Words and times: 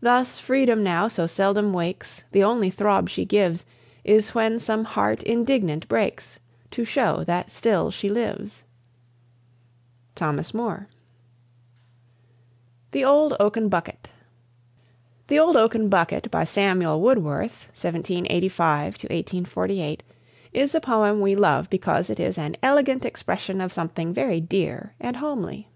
Thus 0.00 0.38
Freedom 0.38 0.82
now 0.82 1.06
so 1.06 1.26
seldom 1.26 1.74
wakes, 1.74 2.24
The 2.32 2.42
only 2.42 2.70
throb 2.70 3.10
she 3.10 3.26
gives 3.26 3.66
Is 4.02 4.34
when 4.34 4.58
some 4.58 4.84
heart 4.84 5.22
indignant 5.24 5.86
breaks, 5.88 6.40
To 6.70 6.86
show 6.86 7.22
that 7.24 7.52
still 7.52 7.90
she 7.90 8.08
lives. 8.08 8.62
THOMAS 10.14 10.54
MOORE. 10.54 10.88
THE 12.92 13.04
OLD 13.04 13.34
OAKEN 13.38 13.68
BUCKET 13.68 14.08
"The 15.26 15.38
Old 15.38 15.54
Oaken 15.58 15.90
Bucket," 15.90 16.30
by 16.30 16.44
Samuel 16.44 17.02
Woodworth 17.02 17.64
(1785 17.76 18.84
1848), 19.04 20.02
is 20.54 20.74
a 20.74 20.80
poem 20.80 21.20
we 21.20 21.36
love 21.36 21.68
because 21.68 22.08
it 22.08 22.18
is 22.18 22.38
an 22.38 22.56
elegant 22.62 23.04
expression 23.04 23.60
of 23.60 23.70
something 23.70 24.14
very 24.14 24.40
dear 24.40 24.94
and 24.98 25.18
homely. 25.18 25.68